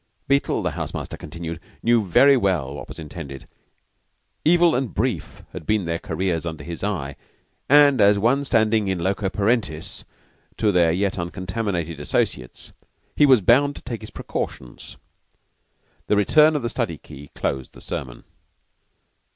Beetle, 0.27 0.63
the 0.63 0.71
house 0.71 0.95
master 0.95 1.15
continued, 1.15 1.59
knew 1.83 2.03
very 2.03 2.35
well 2.35 2.73
what 2.73 2.87
was 2.87 2.97
intended. 2.97 3.47
Evil 4.43 4.73
and 4.73 4.95
brief 4.95 5.43
had 5.53 5.67
been 5.67 5.85
their 5.85 5.99
careers 5.99 6.43
under 6.43 6.63
his 6.63 6.83
eye; 6.83 7.15
and 7.69 8.01
as 8.01 8.17
one 8.17 8.43
standing 8.43 8.87
in 8.87 8.97
loco 8.97 9.29
parentis 9.29 10.03
to 10.57 10.71
their 10.71 10.91
yet 10.91 11.19
uncontaminated 11.19 11.99
associates, 11.99 12.71
he 13.15 13.27
was 13.27 13.41
bound 13.41 13.75
to 13.75 13.83
take 13.83 14.01
his 14.01 14.09
precautions. 14.09 14.97
The 16.07 16.15
return 16.15 16.55
of 16.55 16.63
the 16.63 16.69
study 16.71 16.97
key 16.97 17.27
closed 17.35 17.73
the 17.73 17.79
sermon. 17.79 18.23